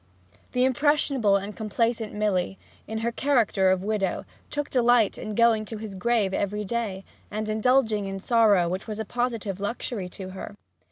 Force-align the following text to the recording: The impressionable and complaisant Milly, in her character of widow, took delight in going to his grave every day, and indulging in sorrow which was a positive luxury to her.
The 0.53 0.65
impressionable 0.65 1.35
and 1.35 1.55
complaisant 1.55 2.11
Milly, 2.11 2.57
in 2.87 2.97
her 3.05 3.11
character 3.11 3.69
of 3.69 3.83
widow, 3.83 4.25
took 4.49 4.67
delight 4.71 5.19
in 5.19 5.35
going 5.35 5.63
to 5.65 5.77
his 5.77 5.93
grave 5.93 6.33
every 6.33 6.65
day, 6.65 7.05
and 7.29 7.47
indulging 7.47 8.07
in 8.07 8.17
sorrow 8.17 8.67
which 8.67 8.87
was 8.87 8.97
a 8.97 9.05
positive 9.05 9.59
luxury 9.59 10.09
to 10.09 10.29
her. 10.29 10.55